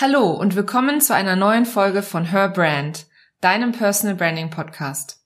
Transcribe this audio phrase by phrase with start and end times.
[0.00, 3.06] Hallo und willkommen zu einer neuen Folge von Her Brand,
[3.40, 5.24] deinem Personal Branding Podcast.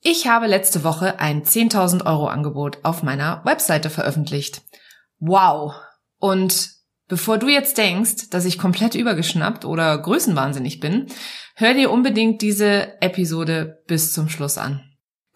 [0.00, 4.62] Ich habe letzte Woche ein 10.000 Euro Angebot auf meiner Webseite veröffentlicht.
[5.18, 5.74] Wow!
[6.20, 6.70] Und
[7.08, 11.06] bevor du jetzt denkst, dass ich komplett übergeschnappt oder größenwahnsinnig bin,
[11.56, 14.84] hör dir unbedingt diese Episode bis zum Schluss an.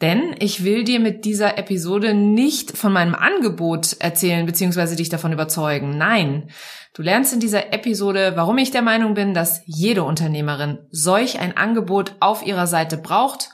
[0.03, 4.95] Denn ich will dir mit dieser Episode nicht von meinem Angebot erzählen bzw.
[4.95, 5.97] dich davon überzeugen.
[5.97, 6.51] Nein,
[6.93, 11.57] du lernst in dieser Episode, warum ich der Meinung bin, dass jede Unternehmerin solch ein
[11.57, 13.49] Angebot auf ihrer Seite braucht,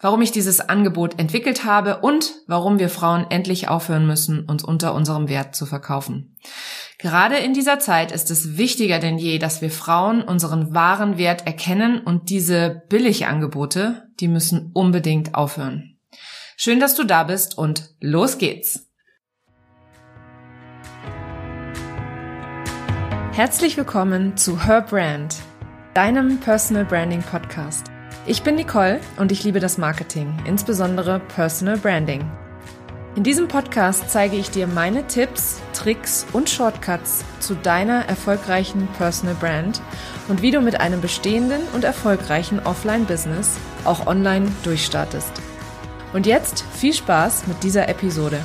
[0.00, 4.94] warum ich dieses Angebot entwickelt habe und warum wir Frauen endlich aufhören müssen, uns unter
[4.94, 6.36] unserem Wert zu verkaufen.
[6.98, 11.46] Gerade in dieser Zeit ist es wichtiger denn je, dass wir Frauen unseren wahren Wert
[11.46, 15.91] erkennen und diese Billigangebote, die müssen unbedingt aufhören.
[16.64, 18.86] Schön, dass du da bist und los geht's!
[23.32, 25.34] Herzlich willkommen zu Her Brand,
[25.92, 27.86] deinem Personal Branding Podcast.
[28.26, 32.30] Ich bin Nicole und ich liebe das Marketing, insbesondere Personal Branding.
[33.16, 39.34] In diesem Podcast zeige ich dir meine Tipps, Tricks und Shortcuts zu deiner erfolgreichen Personal
[39.34, 39.82] Brand
[40.28, 45.41] und wie du mit einem bestehenden und erfolgreichen Offline-Business auch online durchstartest.
[46.12, 48.40] Und jetzt viel Spaß mit dieser Episode.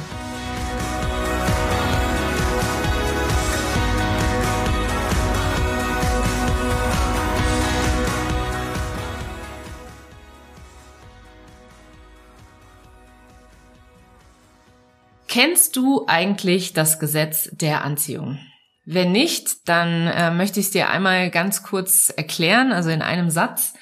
[15.27, 18.39] Kennst du eigentlich das Gesetz der Anziehung?
[18.85, 23.29] Wenn nicht, dann äh, möchte ich es dir einmal ganz kurz erklären, also in einem
[23.29, 23.73] Satz.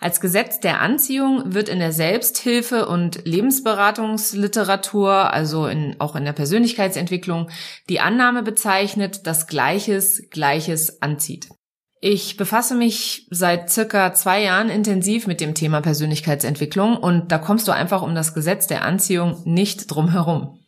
[0.00, 6.32] Als Gesetz der Anziehung wird in der Selbsthilfe und Lebensberatungsliteratur, also in, auch in der
[6.32, 7.50] Persönlichkeitsentwicklung,
[7.90, 11.50] die Annahme bezeichnet, dass Gleiches Gleiches anzieht.
[12.00, 17.68] Ich befasse mich seit circa zwei Jahren intensiv mit dem Thema Persönlichkeitsentwicklung und da kommst
[17.68, 20.59] du einfach um das Gesetz der Anziehung nicht drum herum.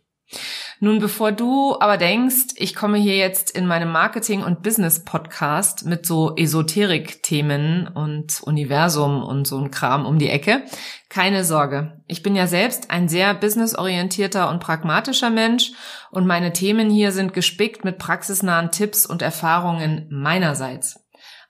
[0.81, 6.07] Nun, bevor du aber denkst, ich komme hier jetzt in meinem Marketing- und Business-Podcast mit
[6.07, 10.65] so Esoterik-Themen und Universum und so ein Kram um die Ecke,
[11.09, 12.03] keine Sorge.
[12.09, 15.71] Ich bin ja selbst ein sehr businessorientierter und pragmatischer Mensch
[16.11, 20.99] und meine Themen hier sind gespickt mit praxisnahen Tipps und Erfahrungen meinerseits.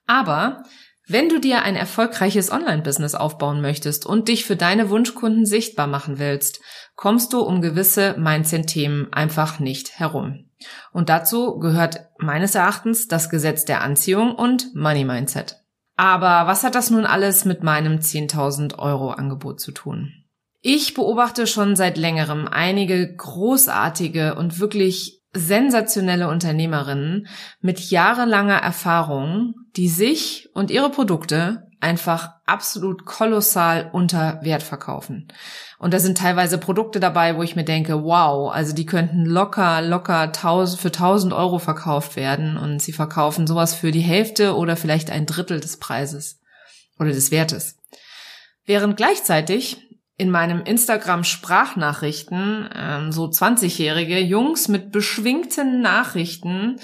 [0.06, 0.62] Aber
[1.08, 6.18] wenn du dir ein erfolgreiches Online-Business aufbauen möchtest und dich für deine Wunschkunden sichtbar machen
[6.18, 6.60] willst,
[6.94, 10.50] kommst du um gewisse Mindset-Themen einfach nicht herum.
[10.92, 15.56] Und dazu gehört meines Erachtens das Gesetz der Anziehung und Money Mindset.
[15.96, 20.12] Aber was hat das nun alles mit meinem 10.000 Euro Angebot zu tun?
[20.60, 27.26] Ich beobachte schon seit längerem einige großartige und wirklich sensationelle Unternehmerinnen
[27.60, 35.26] mit jahrelanger Erfahrung, die sich und ihre Produkte einfach absolut kolossal unter Wert verkaufen.
[35.78, 39.82] Und da sind teilweise Produkte dabei, wo ich mir denke, wow, also die könnten locker,
[39.82, 44.76] locker tausend, für 1000 Euro verkauft werden und sie verkaufen sowas für die Hälfte oder
[44.76, 46.40] vielleicht ein Drittel des Preises
[47.00, 47.76] oder des Wertes.
[48.64, 56.78] Während gleichzeitig in meinem Instagram Sprachnachrichten ähm, so 20-jährige Jungs mit beschwingten Nachrichten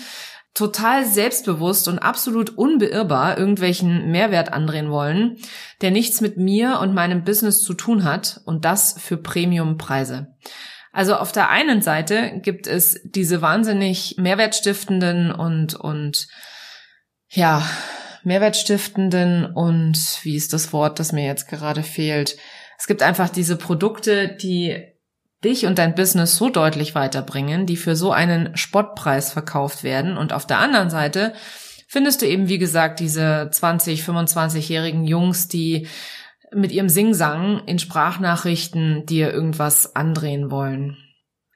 [0.58, 5.36] total selbstbewusst und absolut unbeirrbar irgendwelchen Mehrwert andrehen wollen,
[5.82, 10.34] der nichts mit mir und meinem Business zu tun hat und das für Premiumpreise.
[10.90, 16.26] Also auf der einen Seite gibt es diese wahnsinnig mehrwertstiftenden und und
[17.28, 17.62] ja,
[18.24, 22.36] mehrwertstiftenden und wie ist das Wort, das mir jetzt gerade fehlt?
[22.78, 24.97] Es gibt einfach diese Produkte, die
[25.44, 30.16] dich und dein Business so deutlich weiterbringen, die für so einen Spottpreis verkauft werden.
[30.16, 31.32] Und auf der anderen Seite
[31.86, 35.86] findest du eben, wie gesagt, diese 20, 25-jährigen Jungs, die
[36.52, 40.96] mit ihrem Singsang in Sprachnachrichten dir irgendwas andrehen wollen.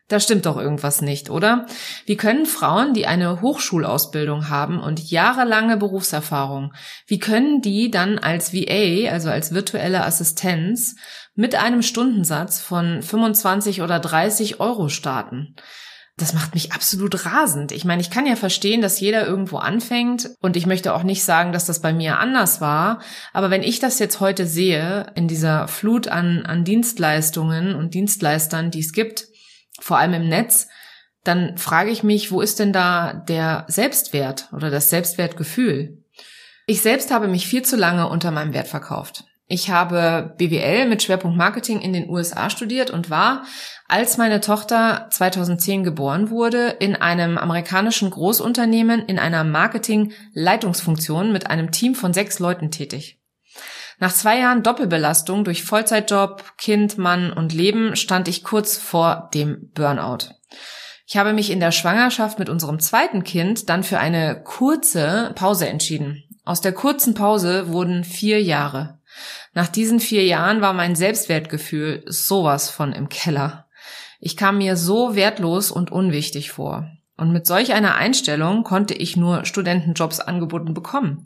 [0.08, 1.66] Da stimmt doch irgendwas nicht, oder?
[2.06, 6.74] Wie können Frauen, die eine Hochschulausbildung haben und jahrelange Berufserfahrung,
[7.06, 10.96] wie können die dann als VA, also als virtuelle Assistenz,
[11.34, 15.54] mit einem Stundensatz von 25 oder 30 Euro starten?
[16.18, 17.72] Das macht mich absolut rasend.
[17.72, 21.24] Ich meine, ich kann ja verstehen, dass jeder irgendwo anfängt und ich möchte auch nicht
[21.24, 23.00] sagen, dass das bei mir anders war.
[23.32, 28.70] Aber wenn ich das jetzt heute sehe, in dieser Flut an, an Dienstleistungen und Dienstleistern,
[28.70, 29.31] die es gibt,
[29.80, 30.68] vor allem im Netz,
[31.24, 36.02] dann frage ich mich, wo ist denn da der Selbstwert oder das Selbstwertgefühl?
[36.66, 39.24] Ich selbst habe mich viel zu lange unter meinem Wert verkauft.
[39.46, 43.44] Ich habe BWL mit Schwerpunkt Marketing in den USA studiert und war,
[43.86, 51.70] als meine Tochter 2010 geboren wurde, in einem amerikanischen Großunternehmen in einer Marketing-Leitungsfunktion mit einem
[51.70, 53.21] Team von sechs Leuten tätig.
[54.02, 59.70] Nach zwei Jahren Doppelbelastung durch Vollzeitjob, Kind, Mann und Leben stand ich kurz vor dem
[59.74, 60.34] Burnout.
[61.06, 65.68] Ich habe mich in der Schwangerschaft mit unserem zweiten Kind dann für eine kurze Pause
[65.68, 66.24] entschieden.
[66.44, 68.98] Aus der kurzen Pause wurden vier Jahre.
[69.54, 73.68] Nach diesen vier Jahren war mein Selbstwertgefühl sowas von im Keller.
[74.18, 76.88] Ich kam mir so wertlos und unwichtig vor.
[77.16, 81.24] Und mit solch einer Einstellung konnte ich nur Studentenjobs angeboten bekommen.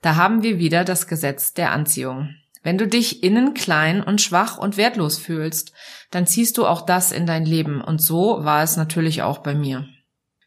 [0.00, 2.34] Da haben wir wieder das Gesetz der Anziehung.
[2.62, 5.72] Wenn du dich innen klein und schwach und wertlos fühlst,
[6.10, 7.80] dann ziehst du auch das in dein Leben.
[7.80, 9.86] Und so war es natürlich auch bei mir.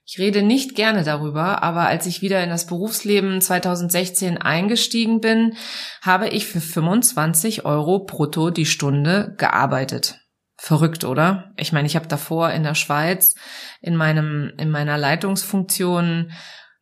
[0.05, 5.55] Ich rede nicht gerne darüber, aber als ich wieder in das Berufsleben 2016 eingestiegen bin,
[6.01, 10.19] habe ich für 25 Euro brutto die Stunde gearbeitet.
[10.57, 11.53] Verrückt, oder?
[11.55, 13.35] Ich meine, ich habe davor in der Schweiz
[13.79, 16.33] in meinem in meiner Leitungsfunktion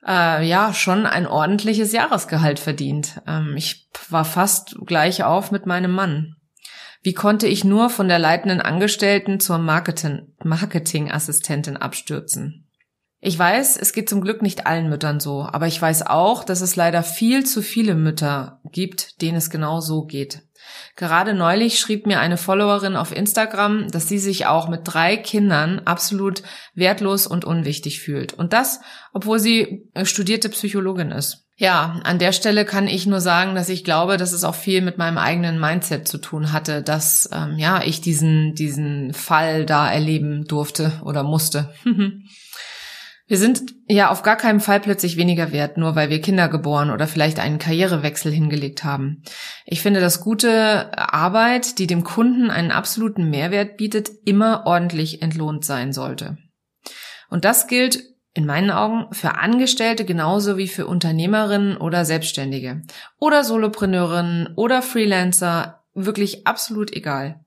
[0.06, 3.22] äh, ja schon ein ordentliches Jahresgehalt verdient.
[3.28, 6.36] Ähm, ich war fast gleich auf mit meinem Mann.
[7.02, 12.66] Wie konnte ich nur von der leitenden Angestellten zur Marketing Marketingassistentin abstürzen?
[13.22, 16.62] Ich weiß, es geht zum Glück nicht allen Müttern so, aber ich weiß auch, dass
[16.62, 20.44] es leider viel zu viele Mütter gibt, denen es genau so geht.
[20.96, 25.80] Gerade neulich schrieb mir eine Followerin auf Instagram, dass sie sich auch mit drei Kindern
[25.86, 26.44] absolut
[26.76, 28.34] wertlos und unwichtig fühlt.
[28.34, 28.82] Und das,
[29.14, 31.46] obwohl sie studierte Psychologin ist.
[31.56, 34.82] Ja, an der Stelle kann ich nur sagen, dass ich glaube, dass es auch viel
[34.82, 39.92] mit meinem eigenen Mindset zu tun hatte, dass ähm, ja ich diesen diesen Fall da
[39.92, 41.74] erleben durfte oder musste.
[43.30, 46.90] Wir sind ja auf gar keinen Fall plötzlich weniger wert, nur weil wir Kinder geboren
[46.90, 49.22] oder vielleicht einen Karrierewechsel hingelegt haben.
[49.68, 55.64] Ich finde, dass gute Arbeit, die dem Kunden einen absoluten Mehrwert bietet, immer ordentlich entlohnt
[55.64, 56.40] sein sollte.
[57.30, 58.04] Und das gilt
[58.34, 62.82] in meinen Augen für Angestellte genauso wie für Unternehmerinnen oder Selbstständige
[63.20, 67.46] oder Solopreneurinnen oder Freelancer, wirklich absolut egal.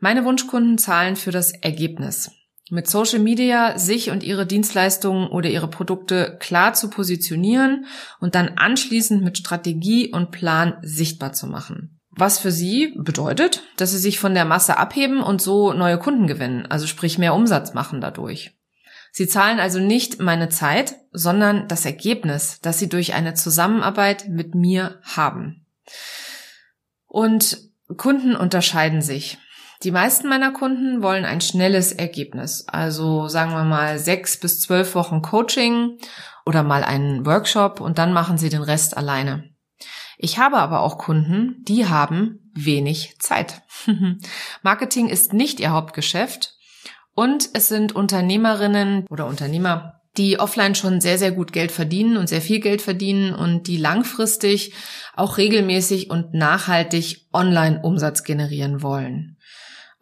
[0.00, 2.32] Meine Wunschkunden zahlen für das Ergebnis
[2.72, 7.84] mit Social Media sich und ihre Dienstleistungen oder ihre Produkte klar zu positionieren
[8.18, 12.00] und dann anschließend mit Strategie und Plan sichtbar zu machen.
[12.08, 16.26] Was für sie bedeutet, dass sie sich von der Masse abheben und so neue Kunden
[16.26, 18.56] gewinnen, also sprich mehr Umsatz machen dadurch.
[19.12, 24.54] Sie zahlen also nicht meine Zeit, sondern das Ergebnis, das sie durch eine Zusammenarbeit mit
[24.54, 25.66] mir haben.
[27.06, 27.58] Und
[27.98, 29.36] Kunden unterscheiden sich.
[29.82, 34.94] Die meisten meiner Kunden wollen ein schnelles Ergebnis, also sagen wir mal sechs bis zwölf
[34.94, 35.98] Wochen Coaching
[36.46, 39.50] oder mal einen Workshop und dann machen sie den Rest alleine.
[40.18, 43.62] Ich habe aber auch Kunden, die haben wenig Zeit.
[44.62, 46.54] Marketing ist nicht ihr Hauptgeschäft
[47.16, 52.28] und es sind Unternehmerinnen oder Unternehmer, die offline schon sehr, sehr gut Geld verdienen und
[52.28, 54.74] sehr viel Geld verdienen und die langfristig
[55.16, 59.38] auch regelmäßig und nachhaltig Online-Umsatz generieren wollen.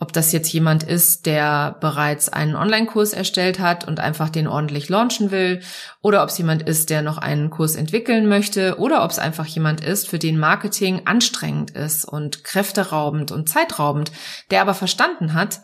[0.03, 4.89] Ob das jetzt jemand ist, der bereits einen Online-Kurs erstellt hat und einfach den ordentlich
[4.89, 5.61] launchen will,
[6.01, 9.45] oder ob es jemand ist, der noch einen Kurs entwickeln möchte, oder ob es einfach
[9.45, 14.11] jemand ist, für den Marketing anstrengend ist und kräfteraubend und zeitraubend,
[14.51, 15.61] der aber verstanden hat,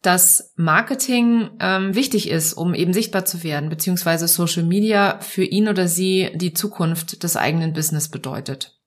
[0.00, 5.68] dass Marketing ähm, wichtig ist, um eben sichtbar zu werden, beziehungsweise Social Media für ihn
[5.68, 8.78] oder sie die Zukunft des eigenen Business bedeutet.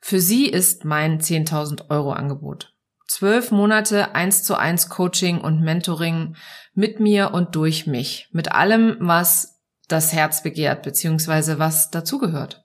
[0.00, 2.73] Für sie ist mein 10.000 Euro Angebot.
[3.06, 6.36] Zwölf Monate eins zu eins Coaching und Mentoring
[6.74, 8.28] mit mir und durch mich.
[8.32, 12.64] Mit allem, was das Herz begehrt, beziehungsweise was dazugehört.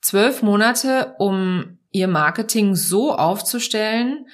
[0.00, 4.26] Zwölf Monate, um ihr Marketing so aufzustellen,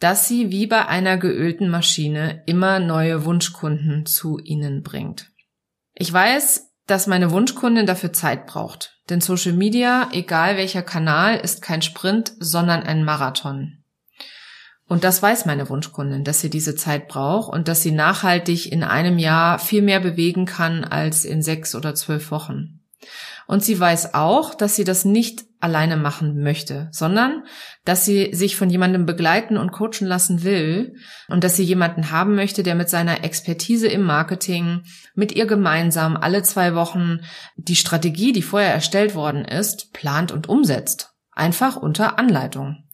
[0.00, 5.30] dass sie wie bei einer geölten Maschine immer neue Wunschkunden zu ihnen bringt.
[5.94, 9.00] Ich weiß, dass meine Wunschkundin dafür Zeit braucht.
[9.08, 13.83] Denn Social Media, egal welcher Kanal, ist kein Sprint, sondern ein Marathon.
[14.86, 18.82] Und das weiß meine Wunschkundin, dass sie diese Zeit braucht und dass sie nachhaltig in
[18.82, 22.80] einem Jahr viel mehr bewegen kann als in sechs oder zwölf Wochen.
[23.46, 27.44] Und sie weiß auch, dass sie das nicht alleine machen möchte, sondern
[27.84, 30.96] dass sie sich von jemandem begleiten und coachen lassen will
[31.28, 34.82] und dass sie jemanden haben möchte, der mit seiner Expertise im Marketing
[35.14, 37.20] mit ihr gemeinsam alle zwei Wochen
[37.56, 41.10] die Strategie, die vorher erstellt worden ist, plant und umsetzt.
[41.32, 42.84] Einfach unter Anleitung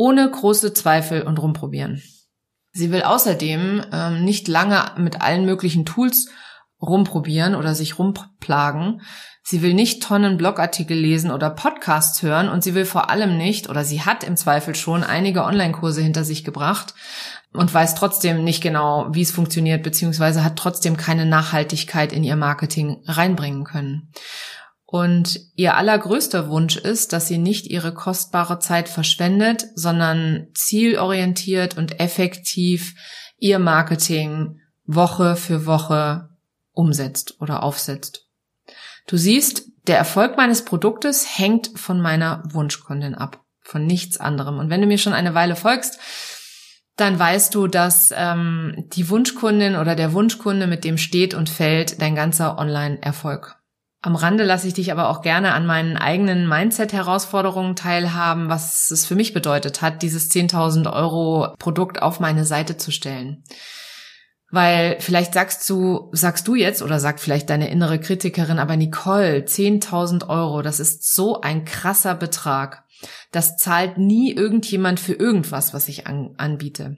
[0.00, 2.02] ohne große Zweifel und rumprobieren.
[2.72, 6.30] Sie will außerdem ähm, nicht lange mit allen möglichen Tools
[6.80, 9.02] rumprobieren oder sich rumplagen.
[9.42, 13.68] Sie will nicht Tonnen Blogartikel lesen oder Podcasts hören und sie will vor allem nicht
[13.68, 16.94] oder sie hat im Zweifel schon einige Online-Kurse hinter sich gebracht
[17.52, 22.36] und weiß trotzdem nicht genau, wie es funktioniert, beziehungsweise hat trotzdem keine Nachhaltigkeit in ihr
[22.36, 24.12] Marketing reinbringen können.
[24.90, 32.00] Und ihr allergrößter Wunsch ist, dass sie nicht ihre kostbare Zeit verschwendet, sondern zielorientiert und
[32.00, 32.96] effektiv
[33.38, 36.30] ihr Marketing Woche für Woche
[36.72, 38.26] umsetzt oder aufsetzt.
[39.06, 44.58] Du siehst, der Erfolg meines Produktes hängt von meiner Wunschkundin ab, von nichts anderem.
[44.58, 46.00] Und wenn du mir schon eine Weile folgst,
[46.96, 52.02] dann weißt du, dass ähm, die Wunschkundin oder der Wunschkunde mit dem steht und fällt
[52.02, 53.59] dein ganzer Online-Erfolg.
[54.02, 59.04] Am Rande lasse ich dich aber auch gerne an meinen eigenen Mindset-Herausforderungen teilhaben, was es
[59.04, 63.44] für mich bedeutet hat, dieses 10.000 Euro Produkt auf meine Seite zu stellen.
[64.50, 69.44] Weil vielleicht sagst du, sagst du jetzt oder sagt vielleicht deine innere Kritikerin, aber Nicole,
[69.44, 72.84] 10.000 Euro, das ist so ein krasser Betrag.
[73.32, 76.96] Das zahlt nie irgendjemand für irgendwas, was ich an, anbiete.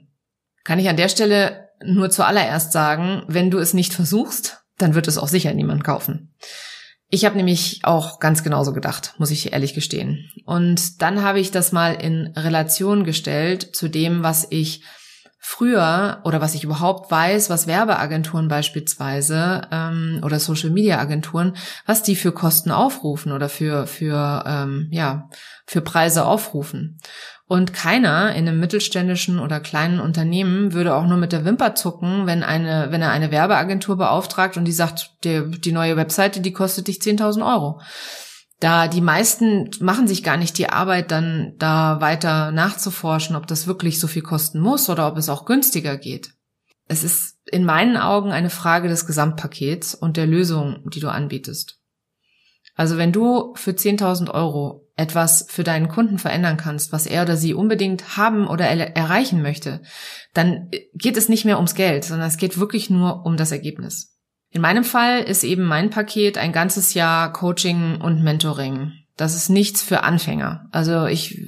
[0.63, 5.07] Kann ich an der Stelle nur zuallererst sagen, wenn du es nicht versuchst, dann wird
[5.09, 6.33] es auch sicher niemand kaufen.
[7.13, 10.31] Ich habe nämlich auch ganz genauso gedacht, muss ich ehrlich gestehen.
[10.45, 14.83] Und dann habe ich das mal in Relation gestellt zu dem, was ich
[15.37, 21.55] früher oder was ich überhaupt weiß, was Werbeagenturen beispielsweise ähm, oder Social Media Agenturen,
[21.85, 25.29] was die für Kosten aufrufen oder für für ähm, ja
[25.67, 26.97] für Preise aufrufen.
[27.45, 32.25] Und keiner in einem mittelständischen oder kleinen Unternehmen würde auch nur mit der Wimper zucken,
[32.25, 36.53] wenn eine, wenn er eine Werbeagentur beauftragt und die sagt, die, die neue Webseite, die
[36.53, 37.81] kostet dich 10.000 Euro.
[38.59, 43.67] Da die meisten machen sich gar nicht die Arbeit, dann da weiter nachzuforschen, ob das
[43.67, 46.33] wirklich so viel kosten muss oder ob es auch günstiger geht.
[46.87, 51.79] Es ist in meinen Augen eine Frage des Gesamtpakets und der Lösung, die du anbietest.
[52.75, 57.35] Also wenn du für 10.000 Euro etwas für deinen Kunden verändern kannst, was er oder
[57.35, 59.81] sie unbedingt haben oder er erreichen möchte,
[60.33, 64.19] dann geht es nicht mehr ums Geld, sondern es geht wirklich nur um das Ergebnis.
[64.51, 68.91] In meinem Fall ist eben mein Paket ein ganzes Jahr Coaching und Mentoring.
[69.17, 70.67] Das ist nichts für Anfänger.
[70.71, 71.39] Also ich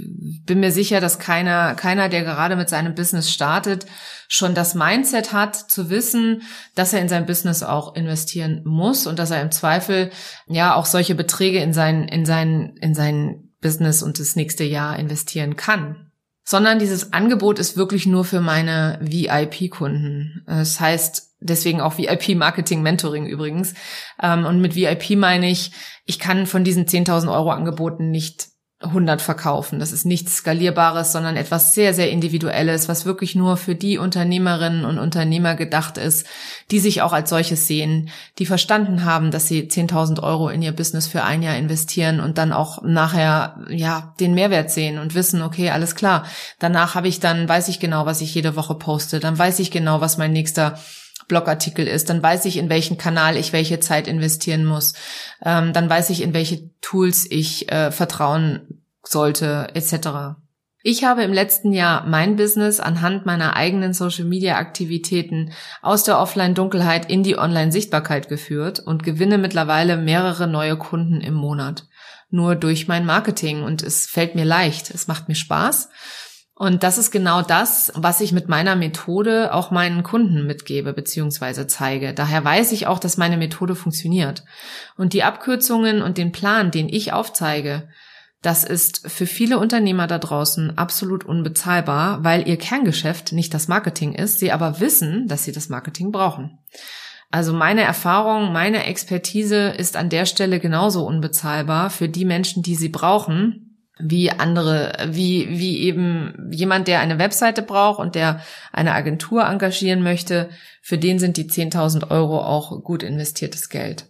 [0.46, 3.86] bin mir sicher, dass keiner, keiner, der gerade mit seinem Business startet,
[4.28, 6.44] schon das Mindset hat, zu wissen,
[6.76, 10.12] dass er in sein Business auch investieren muss und dass er im Zweifel
[10.48, 14.98] ja auch solche Beträge in sein, in sein, in sein Business und das nächste Jahr
[14.98, 16.12] investieren kann.
[16.44, 20.44] Sondern dieses Angebot ist wirklich nur für meine VIP-Kunden.
[20.46, 23.74] Das heißt, deswegen auch VIP-Marketing-Mentoring übrigens.
[24.22, 25.72] Ähm, und mit VIP meine ich,
[26.06, 29.80] ich kann von diesen 10.000 Euro Angeboten nicht 100 verkaufen.
[29.80, 34.84] Das ist nichts Skalierbares, sondern etwas sehr, sehr Individuelles, was wirklich nur für die Unternehmerinnen
[34.84, 36.28] und Unternehmer gedacht ist,
[36.72, 40.74] die sich auch als solches sehen, die verstanden haben, dass sie 10.000 Euro in ihr
[40.74, 45.42] Business für ein Jahr investieren und dann auch nachher, ja, den Mehrwert sehen und wissen,
[45.42, 46.26] okay, alles klar.
[46.60, 49.22] Danach habe ich dann, weiß ich genau, was ich jede Woche poste.
[49.22, 50.78] Dann weiß ich genau, was mein nächster
[51.28, 54.94] Blogartikel ist, dann weiß ich, in welchen Kanal ich welche Zeit investieren muss,
[55.44, 60.38] ähm, dann weiß ich, in welche Tools ich äh, vertrauen sollte, etc.
[60.88, 65.52] Ich habe im letzten Jahr mein Business anhand meiner eigenen Social-Media-Aktivitäten
[65.82, 71.88] aus der Offline-Dunkelheit in die Online-Sichtbarkeit geführt und gewinne mittlerweile mehrere neue Kunden im Monat.
[72.30, 75.90] Nur durch mein Marketing und es fällt mir leicht, es macht mir Spaß
[76.58, 81.68] und das ist genau das, was ich mit meiner Methode auch meinen Kunden mitgebe bzw.
[81.68, 82.14] zeige.
[82.14, 84.46] Daher weiß ich auch, dass meine Methode funktioniert.
[84.96, 87.90] Und die Abkürzungen und den Plan, den ich aufzeige,
[88.42, 94.14] das ist für viele Unternehmer da draußen absolut unbezahlbar, weil ihr Kerngeschäft nicht das Marketing
[94.14, 96.60] ist, sie aber wissen, dass sie das Marketing brauchen.
[97.32, 102.76] Also meine Erfahrung, meine Expertise ist an der Stelle genauso unbezahlbar für die Menschen, die
[102.76, 103.65] sie brauchen,
[104.00, 110.04] wie andere, wie, wie eben jemand, der eine Webseite braucht und der eine Agentur engagieren
[110.04, 110.50] möchte,
[110.82, 114.08] für den sind die 10.000 Euro auch gut investiertes Geld.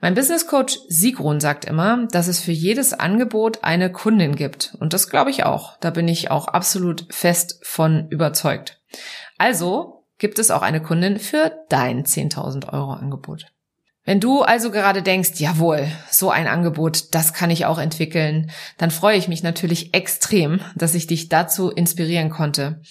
[0.00, 4.76] Mein Business Coach Sigrun sagt immer, dass es für jedes Angebot eine Kundin gibt.
[4.78, 5.78] Und das glaube ich auch.
[5.78, 8.82] Da bin ich auch absolut fest von überzeugt.
[9.38, 13.46] Also gibt es auch eine Kundin für dein 10.000 Euro Angebot.
[14.04, 18.90] Wenn du also gerade denkst, jawohl, so ein Angebot, das kann ich auch entwickeln, dann
[18.90, 22.82] freue ich mich natürlich extrem, dass ich dich dazu inspirieren konnte.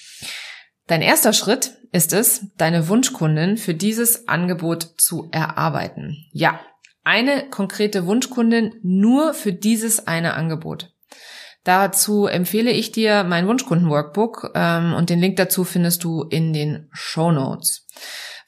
[0.88, 6.17] Dein erster Schritt ist es, deine Wunschkundin für dieses Angebot zu erarbeiten.
[6.32, 6.60] Ja,
[7.03, 10.93] eine konkrete Wunschkundin nur für dieses eine Angebot.
[11.63, 16.89] Dazu empfehle ich dir mein Wunschkunden-Workbook ähm, und den Link dazu findest du in den
[16.91, 17.88] Show Notes.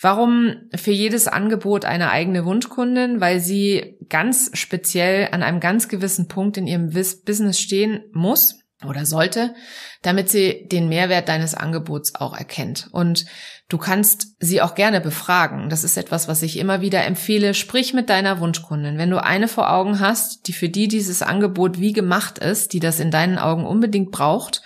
[0.06, 3.22] Warum für jedes Angebot eine eigene Wunschkundin?
[3.22, 9.08] Weil sie ganz speziell an einem ganz gewissen Punkt in ihrem Business stehen muss oder
[9.08, 9.56] sollte,
[10.04, 12.88] damit sie den Mehrwert deines Angebots auch erkennt.
[12.92, 13.26] Und
[13.68, 15.70] du kannst sie auch gerne befragen.
[15.70, 17.56] Das ist etwas, was ich immer wieder empfehle.
[17.56, 19.00] Sprich mit deiner Wunschkundin.
[19.00, 22.80] Wenn du eine vor Augen hast, die für die dieses Angebot wie gemacht ist, die
[22.80, 24.62] das in deinen Augen unbedingt braucht,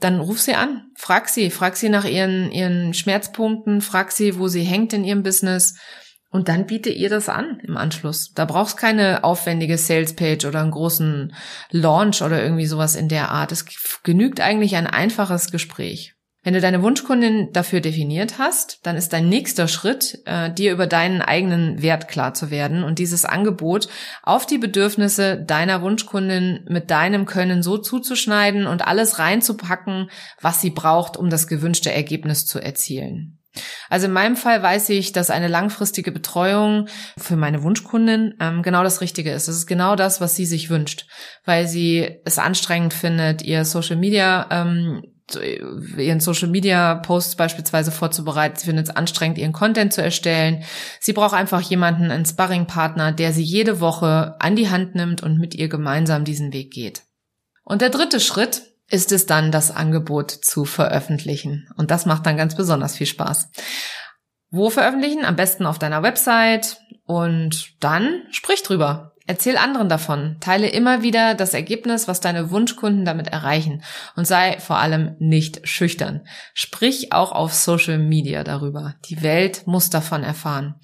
[0.00, 4.48] dann ruf sie an, frag sie, frag sie nach ihren, ihren Schmerzpunkten, frag sie, wo
[4.48, 5.76] sie hängt in ihrem Business
[6.34, 8.32] und dann biete ihr das an im Anschluss.
[8.34, 11.32] Da brauchst keine aufwendige Salespage oder einen großen
[11.70, 13.52] Launch oder irgendwie sowas in der Art.
[13.52, 13.64] Es
[14.02, 16.14] genügt eigentlich ein einfaches Gespräch.
[16.44, 20.86] Wenn du deine Wunschkundin dafür definiert hast, dann ist dein nächster Schritt, äh, dir über
[20.86, 23.88] deinen eigenen Wert klar zu werden und dieses Angebot
[24.22, 30.70] auf die Bedürfnisse deiner Wunschkundin mit deinem Können so zuzuschneiden und alles reinzupacken, was sie
[30.70, 33.38] braucht, um das gewünschte Ergebnis zu erzielen.
[33.88, 38.82] Also in meinem Fall weiß ich, dass eine langfristige Betreuung für meine Wunschkundin ähm, genau
[38.82, 39.48] das Richtige ist.
[39.48, 41.06] Es ist genau das, was sie sich wünscht,
[41.44, 48.56] weil sie es anstrengend findet, ihr Social Media ähm, ihren Social Media Posts beispielsweise vorzubereiten.
[48.56, 50.64] Sie findet es anstrengend, ihren Content zu erstellen.
[51.00, 55.38] Sie braucht einfach jemanden, einen Sparringpartner, der sie jede Woche an die Hand nimmt und
[55.38, 57.02] mit ihr gemeinsam diesen Weg geht.
[57.64, 61.68] Und der dritte Schritt ist es dann, das Angebot zu veröffentlichen.
[61.76, 63.50] Und das macht dann ganz besonders viel Spaß.
[64.50, 65.24] Wo veröffentlichen?
[65.24, 69.13] Am besten auf deiner Website und dann sprich drüber.
[69.26, 70.36] Erzähl anderen davon.
[70.40, 73.82] Teile immer wieder das Ergebnis, was deine Wunschkunden damit erreichen.
[74.16, 76.26] Und sei vor allem nicht schüchtern.
[76.52, 78.96] Sprich auch auf Social Media darüber.
[79.06, 80.74] Die Welt muss davon erfahren.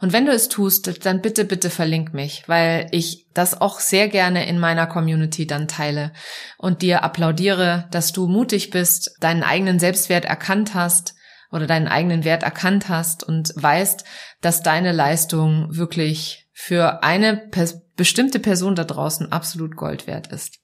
[0.00, 4.08] Und wenn du es tust, dann bitte, bitte verlink mich, weil ich das auch sehr
[4.08, 6.12] gerne in meiner Community dann teile
[6.56, 11.14] und dir applaudiere, dass du mutig bist, deinen eigenen Selbstwert erkannt hast
[11.50, 14.04] oder deinen eigenen Wert erkannt hast und weißt,
[14.40, 20.60] dass deine Leistung wirklich für eine pers bestimmte Person da draußen absolut Gold wert ist.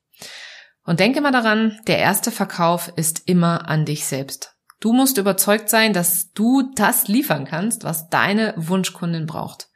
[0.85, 4.55] Und denke mal daran, der erste Verkauf ist immer an dich selbst.
[4.81, 9.67] Du musst überzeugt sein, dass du das liefern kannst, was deine Wunschkundin braucht.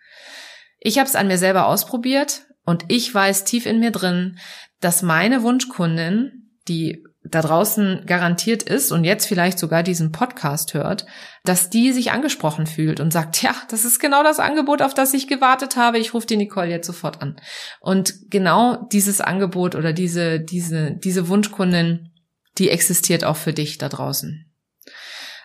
[0.78, 4.38] Ich habe es an mir selber ausprobiert und ich weiß tief in mir drin,
[4.80, 11.06] dass meine Wunschkundin, die da draußen garantiert ist und jetzt vielleicht sogar diesen Podcast hört,
[11.44, 15.14] dass die sich angesprochen fühlt und sagt, ja, das ist genau das Angebot, auf das
[15.14, 15.98] ich gewartet habe.
[15.98, 17.40] Ich rufe die Nicole jetzt sofort an.
[17.80, 22.10] Und genau dieses Angebot oder diese, diese, diese Wunschkundin,
[22.58, 24.50] die existiert auch für dich da draußen.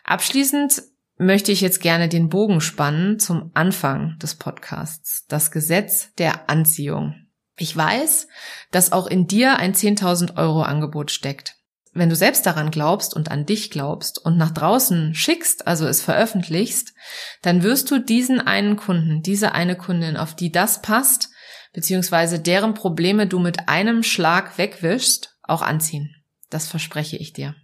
[0.04, 0.82] Abschließend
[1.18, 5.26] möchte ich jetzt gerne den Bogen spannen zum Anfang des Podcasts.
[5.28, 7.28] Das Gesetz der Anziehung.
[7.56, 8.28] Ich weiß,
[8.72, 11.57] dass auch in dir ein 10.000 Euro Angebot steckt
[11.98, 16.02] wenn du selbst daran glaubst und an dich glaubst und nach draußen schickst, also es
[16.02, 16.94] veröffentlichst,
[17.42, 21.30] dann wirst du diesen einen Kunden, diese eine Kundin, auf die das passt,
[21.74, 26.16] beziehungsweise deren Probleme du mit einem Schlag wegwischst, auch anziehen.
[26.50, 27.56] Das verspreche ich dir.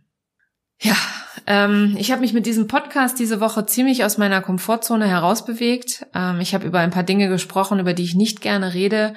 [0.80, 0.96] Ja,
[1.48, 6.06] ähm, ich habe mich mit diesem Podcast diese Woche ziemlich aus meiner Komfortzone herausbewegt.
[6.14, 9.14] Ähm, ich habe über ein paar Dinge gesprochen, über die ich nicht gerne rede.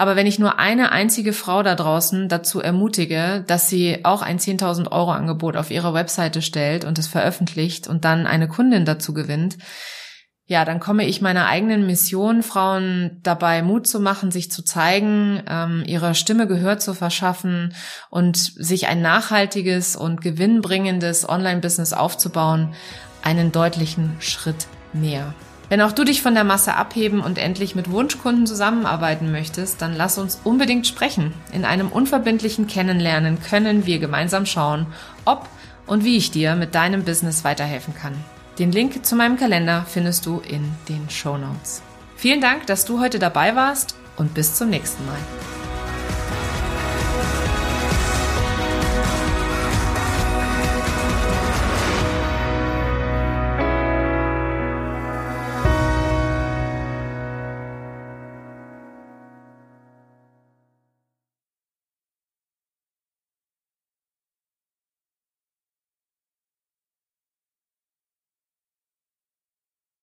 [0.00, 4.38] Aber wenn ich nur eine einzige Frau da draußen dazu ermutige, dass sie auch ein
[4.38, 9.12] 10.000 Euro Angebot auf ihrer Webseite stellt und es veröffentlicht und dann eine Kundin dazu
[9.12, 9.58] gewinnt,
[10.46, 15.42] ja, dann komme ich meiner eigenen Mission, Frauen dabei Mut zu machen, sich zu zeigen,
[15.46, 17.74] ähm, ihrer Stimme Gehör zu verschaffen
[18.08, 22.72] und sich ein nachhaltiges und gewinnbringendes Online-Business aufzubauen,
[23.22, 25.34] einen deutlichen Schritt näher.
[25.70, 29.94] Wenn auch du dich von der Masse abheben und endlich mit Wunschkunden zusammenarbeiten möchtest, dann
[29.96, 31.32] lass uns unbedingt sprechen.
[31.52, 34.86] In einem unverbindlichen Kennenlernen können wir gemeinsam schauen,
[35.24, 35.48] ob
[35.86, 38.14] und wie ich dir mit deinem Business weiterhelfen kann.
[38.58, 41.82] Den Link zu meinem Kalender findest du in den Show Notes.
[42.16, 45.59] Vielen Dank, dass du heute dabei warst und bis zum nächsten Mal.